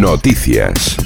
[0.00, 0.96] Noticias.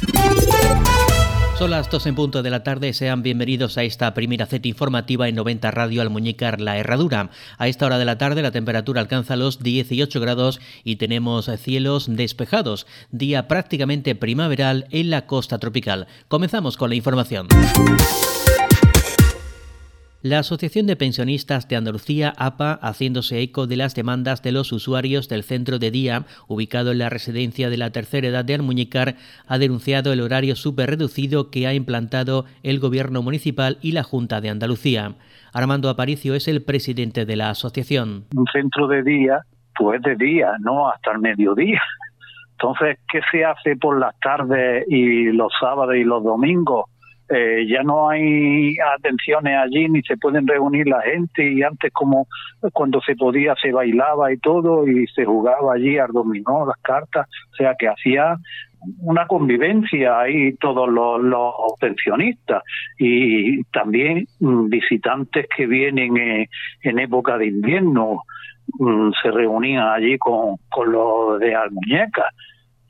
[1.59, 2.93] Son las 2 en punto de la tarde.
[2.93, 7.30] Sean bienvenidos a esta primera Z informativa en 90 Radio Almuñécar La Herradura.
[7.59, 12.07] A esta hora de la tarde la temperatura alcanza los 18 grados y tenemos cielos
[12.09, 12.87] despejados.
[13.11, 16.06] Día prácticamente primaveral en la costa tropical.
[16.29, 17.48] Comenzamos con la información.
[20.25, 25.29] La Asociación de Pensionistas de Andalucía, APA, haciéndose eco de las demandas de los usuarios
[25.29, 29.58] del centro de día, ubicado en la residencia de la tercera edad de Almuñécar, ha
[29.58, 34.48] denunciado el horario súper reducido que ha implantado el Gobierno municipal y la Junta de
[34.48, 35.12] Andalucía.
[35.53, 38.25] Armando Aparicio es el presidente de la asociación.
[38.34, 39.41] Un centro de día,
[39.77, 41.83] pues de día, no hasta el mediodía.
[42.53, 46.87] Entonces, ¿qué se hace por las tardes y los sábados y los domingos?
[47.37, 52.29] Eh, ya no hay atenciones allí ni se pueden reunir la gente y antes como
[52.73, 57.27] cuando se podía se bailaba y todo y se jugaba allí al dominó, las cartas,
[57.52, 58.37] o sea que hacía
[59.01, 61.55] una convivencia ahí todos los, los
[62.98, 66.48] y también mm, visitantes que vienen eh,
[66.83, 68.22] en época de invierno
[68.78, 72.27] mm, se reunían allí con, con los de Almuñeca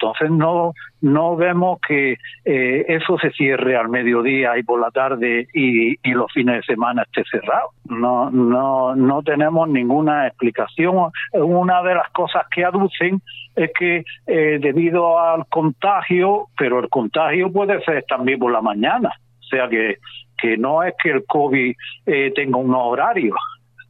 [0.04, 5.48] entonces no no vemos que eh, eso se cierre al mediodía y por la tarde
[5.52, 7.70] y, los fines de semana esté cerrado.
[7.88, 11.10] No no no tenemos ninguna explicación.
[11.32, 13.20] Una de las cosas que aducen
[13.56, 19.10] es que eh, debido al contagio, pero el contagio puede ser también por la mañana,
[19.40, 19.96] o sea que
[20.36, 21.74] que no es que el COVID
[22.06, 23.34] eh, tenga un horario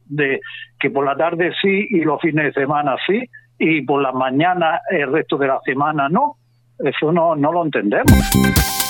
[0.05, 0.39] de
[0.79, 3.27] que por la tarde sí y los fines de semana sí
[3.57, 6.37] y por la mañana el resto de la semana no.
[6.77, 8.84] Eso no, no lo entendemos.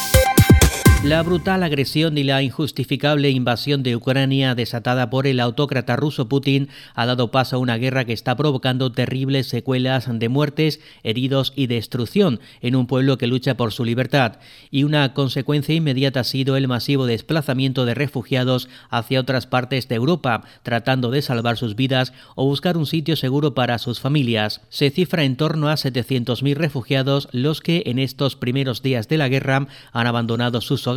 [1.05, 6.67] La brutal agresión y la injustificable invasión de Ucrania desatada por el autócrata ruso Putin
[6.95, 11.67] ha dado paso a una guerra que está provocando terribles secuelas de muertes, heridos y
[11.67, 14.39] destrucción en un pueblo que lucha por su libertad.
[14.71, 19.93] Y una consecuencia inmediata ha sido el masivo desplazamiento de refugiados hacia otras partes de
[19.93, 24.61] Europa, tratando de salvar sus vidas o buscar un sitio seguro para sus familias.
[24.69, 29.29] Se cifra en torno a 700.000 refugiados los que en estos primeros días de la
[29.29, 30.94] guerra han abandonado sus hogares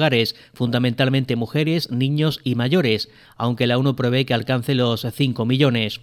[0.54, 6.00] fundamentalmente mujeres, niños y mayores, aunque la ONU prevé que alcance los 5 millones.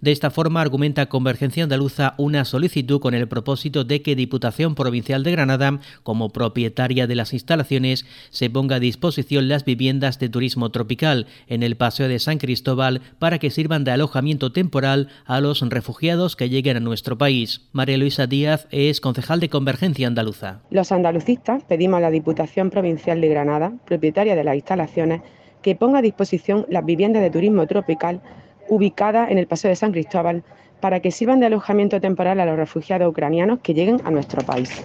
[0.00, 5.22] De esta forma, argumenta Convergencia Andaluza una solicitud con el propósito de que Diputación Provincial
[5.22, 10.70] de Granada, como propietaria de las instalaciones, se ponga a disposición las viviendas de turismo
[10.70, 15.60] tropical en el Paseo de San Cristóbal para que sirvan de alojamiento temporal a los
[15.60, 17.68] refugiados que lleguen a nuestro país.
[17.72, 20.62] María Luisa Díaz es concejal de Convergencia Andaluza.
[20.70, 25.20] Los andalucistas pedimos a la Diputación Provincial de Granada, propietaria de las instalaciones,
[25.60, 28.22] que ponga a disposición las viviendas de turismo tropical
[28.70, 30.42] ubicada en el Paseo de San Cristóbal
[30.80, 34.84] para que sirvan de alojamiento temporal a los refugiados ucranianos que lleguen a nuestro país.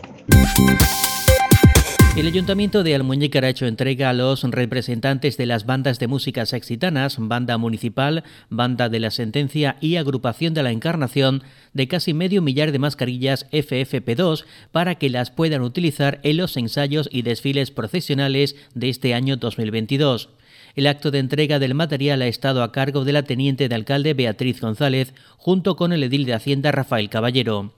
[2.17, 6.45] El Ayuntamiento de Almuñécar ha hecho entrega a los representantes de las bandas de música
[6.45, 12.41] sexitanas, Banda Municipal, Banda de la Sentencia y Agrupación de la Encarnación de casi medio
[12.41, 18.55] millar de mascarillas FFP2 para que las puedan utilizar en los ensayos y desfiles profesionales
[18.73, 20.29] de este año 2022.
[20.75, 24.13] El acto de entrega del material ha estado a cargo de la teniente de alcalde
[24.13, 27.71] Beatriz González, junto con el edil de Hacienda Rafael Caballero.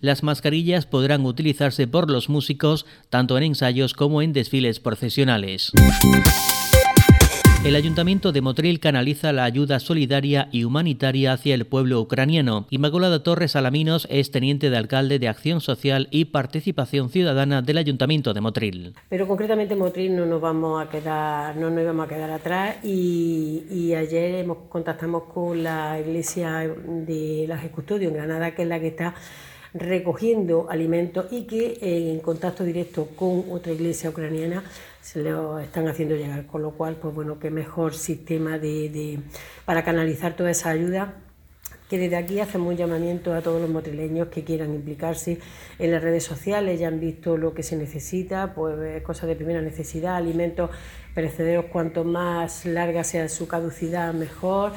[0.00, 5.70] Las mascarillas podrán utilizarse por los músicos tanto en ensayos como en desfiles profesionales.
[7.62, 12.66] El Ayuntamiento de Motril canaliza la ayuda solidaria y humanitaria hacia el pueblo ucraniano.
[12.70, 18.32] Inmaculada Torres Alaminos es teniente de alcalde de Acción Social y Participación Ciudadana del Ayuntamiento
[18.32, 18.94] de Motril.
[19.10, 22.82] Pero concretamente en Motril no nos vamos a quedar, no nos íbamos a quedar atrás
[22.82, 28.80] y, ayer hemos, contactamos con la iglesia de las Custodios en Granada, que es la
[28.80, 29.14] que está
[29.74, 34.64] recogiendo alimentos y que en contacto directo con otra iglesia ucraniana
[35.00, 39.18] se lo están haciendo llegar, con lo cual, pues bueno, qué mejor sistema de,
[39.64, 41.14] para canalizar toda esa ayuda
[41.88, 45.40] que desde aquí hacemos un llamamiento a todos los motrileños que quieran implicarse
[45.76, 49.34] en las redes sociales, ya han visto lo que se necesita, pues eh, cosas de
[49.34, 50.70] primera necesidad, alimentos
[51.16, 54.72] perecederos, cuanto más larga sea su caducidad, mejor,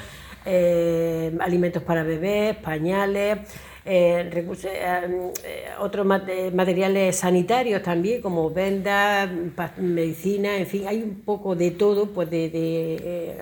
[0.46, 3.38] eh, alimentos para bebés, pañales,
[3.86, 9.30] eh, eh, eh, otros materiales sanitarios también, como vendas,
[9.78, 13.36] medicina, en fin, hay un poco de todo, pues de,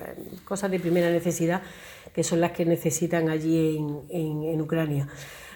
[0.44, 1.62] cosas de primera necesidad
[2.12, 3.78] que son las que necesitan allí
[4.10, 5.08] en, Ucrania.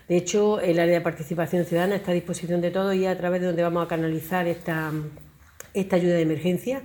[0.09, 3.41] De hecho, el área de participación ciudadana está a disposición de todo y a través
[3.41, 4.93] de donde vamos a canalizar esta,
[5.75, 6.83] esta ayuda de emergencia.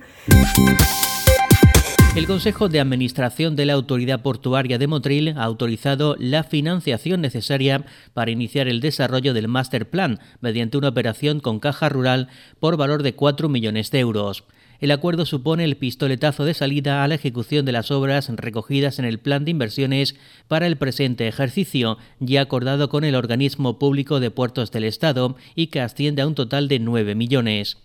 [2.14, 7.86] El Consejo de Administración de la Autoridad Portuaria de Motril ha autorizado la financiación necesaria
[8.12, 12.28] para iniciar el desarrollo del Master Plan mediante una operación con caja rural
[12.60, 14.44] por valor de 4 millones de euros.
[14.78, 19.06] El acuerdo supone el pistoletazo de salida a la ejecución de las obras recogidas en
[19.06, 20.14] el plan de inversiones
[20.48, 25.68] para el presente ejercicio, ya acordado con el organismo público de puertos del Estado y
[25.68, 27.78] que asciende a un total de 9 millones.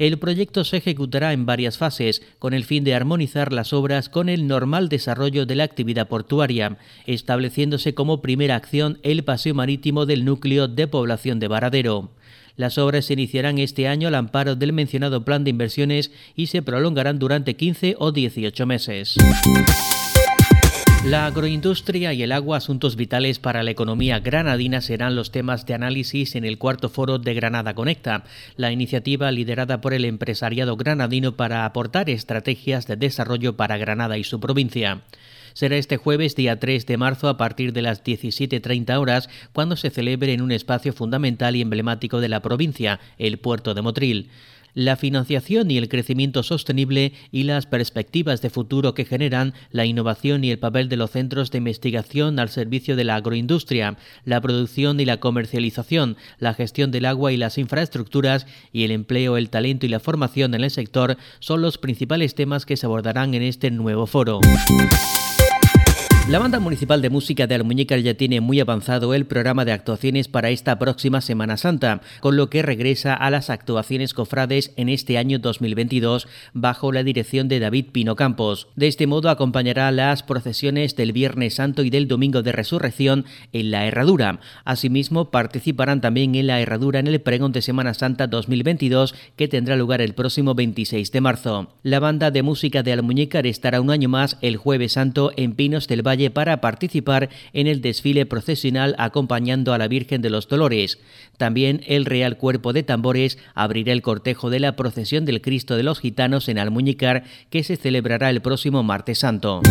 [0.00, 4.30] El proyecto se ejecutará en varias fases, con el fin de armonizar las obras con
[4.30, 10.24] el normal desarrollo de la actividad portuaria, estableciéndose como primera acción el paseo marítimo del
[10.24, 12.12] núcleo de población de Varadero.
[12.56, 16.62] Las obras se iniciarán este año al amparo del mencionado plan de inversiones y se
[16.62, 19.16] prolongarán durante 15 o 18 meses.
[21.04, 25.72] La agroindustria y el agua, asuntos vitales para la economía granadina, serán los temas de
[25.72, 28.24] análisis en el cuarto foro de Granada Conecta,
[28.56, 34.24] la iniciativa liderada por el empresariado granadino para aportar estrategias de desarrollo para Granada y
[34.24, 35.00] su provincia.
[35.54, 39.88] Será este jueves, día 3 de marzo, a partir de las 17.30 horas, cuando se
[39.88, 44.30] celebre en un espacio fundamental y emblemático de la provincia, el puerto de Motril
[44.74, 50.44] la financiación y el crecimiento sostenible y las perspectivas de futuro que generan la innovación
[50.44, 55.00] y el papel de los centros de investigación al servicio de la agroindustria, la producción
[55.00, 59.86] y la comercialización, la gestión del agua y las infraestructuras y el empleo, el talento
[59.86, 63.70] y la formación en el sector son los principales temas que se abordarán en este
[63.70, 64.40] nuevo foro.
[66.30, 70.28] La Banda Municipal de Música de Almuñécar ya tiene muy avanzado el programa de actuaciones
[70.28, 75.18] para esta próxima Semana Santa, con lo que regresa a las actuaciones cofrades en este
[75.18, 78.68] año 2022 bajo la dirección de David Pino Campos.
[78.76, 83.72] De este modo acompañará las procesiones del Viernes Santo y del Domingo de Resurrección en
[83.72, 84.38] la Herradura.
[84.64, 89.74] Asimismo, participarán también en la Herradura en el pregón de Semana Santa 2022 que tendrá
[89.74, 91.74] lugar el próximo 26 de marzo.
[91.82, 95.88] La Banda de Música de Almuñécar estará un año más el Jueves Santo en Pinos
[95.88, 100.98] del Valle para participar en el desfile procesional acompañando a la Virgen de los Dolores.
[101.38, 105.84] También el Real Cuerpo de Tambores abrirá el cortejo de la procesión del Cristo de
[105.84, 109.62] los Gitanos en Almuñicar que se celebrará el próximo martes santo.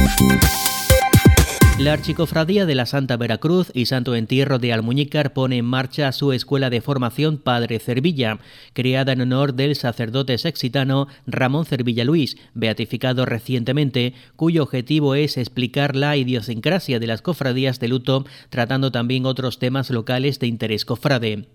[1.79, 6.33] La Archicofradía de la Santa Veracruz y Santo Entierro de Almuñícar pone en marcha su
[6.33, 8.39] escuela de formación Padre Cervilla,
[8.73, 15.95] creada en honor del sacerdote sexitano Ramón Cervilla Luis, beatificado recientemente, cuyo objetivo es explicar
[15.95, 21.47] la idiosincrasia de las cofradías de luto, tratando también otros temas locales de interés cofrade.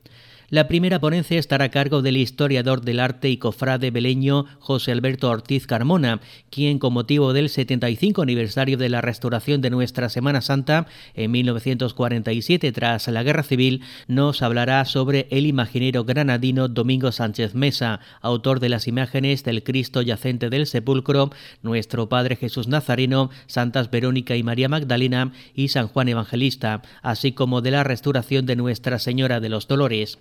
[0.55, 5.29] La primera ponencia estará a cargo del historiador del arte y cofrade beleño José Alberto
[5.29, 10.87] Ortiz Carmona, quien con motivo del 75 aniversario de la restauración de nuestra Semana Santa
[11.15, 17.99] en 1947 tras la Guerra Civil, nos hablará sobre el imaginero granadino Domingo Sánchez Mesa,
[18.21, 21.31] autor de las imágenes del Cristo yacente del sepulcro,
[21.62, 27.61] nuestro Padre Jesús Nazareno, Santas Verónica y María Magdalena y San Juan Evangelista, así como
[27.61, 30.21] de la restauración de Nuestra Señora de los Dolores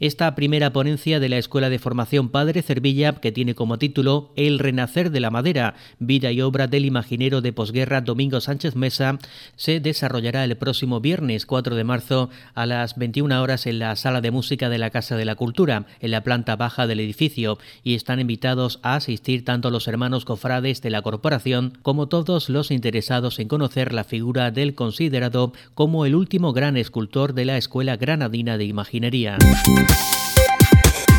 [0.00, 4.58] esta primera ponencia de la Escuela de Formación Padre Cervilla, que tiene como título El
[4.58, 9.18] Renacer de la Madera, vida y obra del imaginero de posguerra Domingo Sánchez Mesa,
[9.56, 14.20] se desarrollará el próximo viernes 4 de marzo a las 21 horas en la Sala
[14.20, 17.94] de Música de la Casa de la Cultura, en la planta baja del edificio, y
[17.94, 23.40] están invitados a asistir tanto los hermanos cofrades de la corporación como todos los interesados
[23.40, 28.58] en conocer la figura del considerado como el último gran escultor de la Escuela Granadina
[28.58, 29.38] de Imaginería.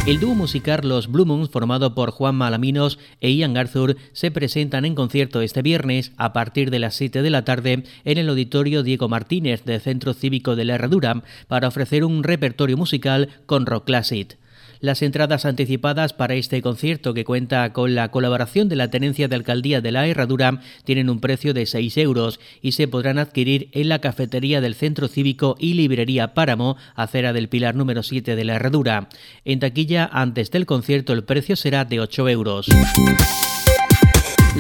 [0.09, 4.95] El dúo musical Los Blue formado por Juan Malaminos e Ian Arthur, se presentan en
[4.95, 9.07] concierto este viernes a partir de las 7 de la tarde en el auditorio Diego
[9.07, 14.39] Martínez del Centro Cívico de la Herradura para ofrecer un repertorio musical con rock classic.
[14.81, 19.35] Las entradas anticipadas para este concierto, que cuenta con la colaboración de la Tenencia de
[19.35, 23.89] Alcaldía de la Herradura, tienen un precio de 6 euros y se podrán adquirir en
[23.89, 28.55] la cafetería del Centro Cívico y Librería Páramo, acera del Pilar número 7 de la
[28.55, 29.09] Herradura.
[29.43, 32.69] En taquilla, antes del concierto, el precio será de 8 euros.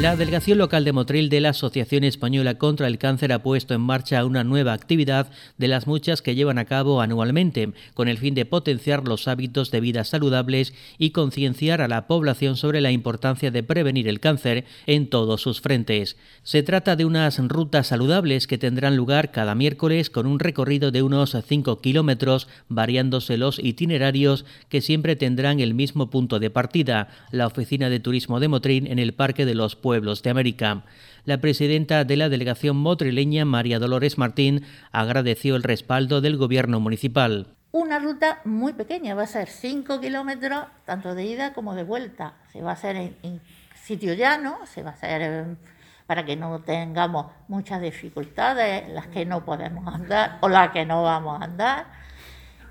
[0.01, 3.81] La delegación local de Motril de la Asociación Española contra el Cáncer ha puesto en
[3.81, 8.33] marcha una nueva actividad de las muchas que llevan a cabo anualmente, con el fin
[8.33, 13.51] de potenciar los hábitos de vida saludables y concienciar a la población sobre la importancia
[13.51, 16.15] de prevenir el cáncer en todos sus frentes.
[16.43, 21.01] Se trata de unas rutas saludables que tendrán lugar cada miércoles con un recorrido de
[21.01, 27.47] unos 5 kilómetros, variándose los itinerarios que siempre tendrán el mismo punto de partida, la
[27.47, 30.83] Oficina de Turismo de Motril en el Parque de los pueblos de América.
[31.25, 37.47] La presidenta de la delegación motrileña, María Dolores Martín, agradeció el respaldo del gobierno municipal.
[37.71, 42.35] Una ruta muy pequeña, va a ser 5 kilómetros, tanto de ida como de vuelta.
[42.51, 43.41] Se va a hacer en,
[43.83, 45.57] sitio llano, se va a hacer
[46.05, 51.03] para que no tengamos muchas dificultades, las que no podemos andar o las que no
[51.03, 51.85] vamos a andar.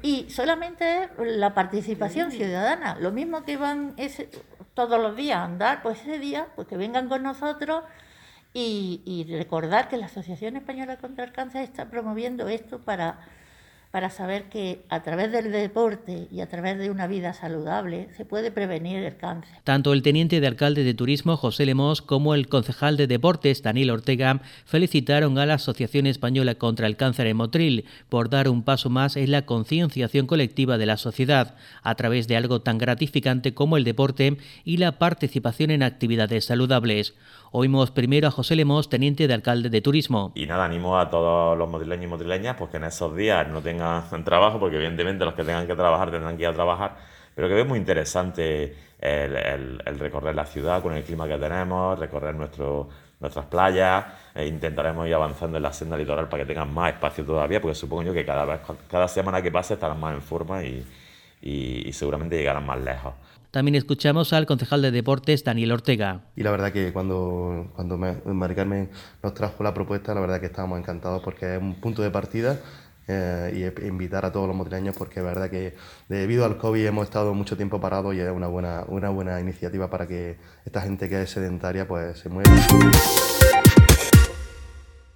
[0.02, 4.30] Y solamente la participación ciudadana, lo mismo que van ese,
[4.74, 7.82] todos los días a andar, pues ese día, pues que vengan con nosotros
[8.54, 13.18] y, y recordar que la Asociación Española contra el Cáncer está promoviendo esto para
[13.90, 18.24] para saber que a través del deporte y a través de una vida saludable se
[18.24, 19.50] puede prevenir el cáncer.
[19.64, 23.90] Tanto el teniente de alcalde de turismo José Lemos como el concejal de deportes Daniel
[23.90, 28.90] Ortega felicitaron a la Asociación Española contra el Cáncer en Motril por dar un paso
[28.90, 33.76] más en la concienciación colectiva de la sociedad a través de algo tan gratificante como
[33.76, 37.14] el deporte y la participación en actividades saludables.
[37.50, 40.32] Oímos primero a José Lemos, teniente de alcalde de turismo.
[40.34, 43.62] Y nada, animo a todos los motrileños y motrileñas pues que en esos días no
[43.62, 43.77] tengan
[44.24, 46.96] trabajo, porque evidentemente los que tengan que trabajar tendrán que ir a trabajar,
[47.34, 52.34] pero que ve muy interesante el, recorrer la ciudad con el clima que tenemos, recorrer
[52.34, 52.88] nuestro,
[53.20, 54.04] nuestras playas,
[54.34, 57.74] e intentaremos ir avanzando en la senda litoral para que tengan más espacio todavía, porque
[57.74, 60.84] supongo yo que cada vez, cada semana que pase estarán más en forma y,
[61.40, 63.14] y seguramente llegarán más lejos.
[63.50, 66.20] También escuchamos al concejal de deportes Daniel Ortega.
[66.36, 68.90] Y la verdad que cuando, cuando Mari Carmen
[69.22, 72.60] nos trajo la propuesta, la verdad que estábamos encantados porque es un punto de partida
[73.08, 75.74] eh, y invitar a todos los motrileños porque es verdad que
[76.08, 79.88] debido al COVID hemos estado mucho tiempo parados y es una buena, una buena iniciativa
[79.88, 82.50] para que esta gente que es sedentaria pues se mueva.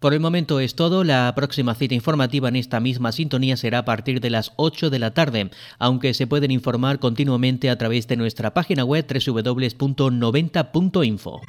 [0.00, 1.04] Por el momento es todo.
[1.04, 4.99] La próxima cita informativa en esta misma sintonía será a partir de las 8 de
[4.99, 11.40] la tarde, aunque se pueden informar continuamente a través de nuestra página web www.90.info.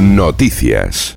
[0.00, 1.10] Noticias.